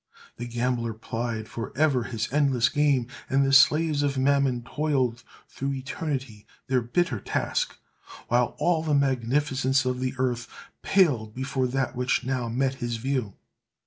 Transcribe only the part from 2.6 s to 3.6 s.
game, and the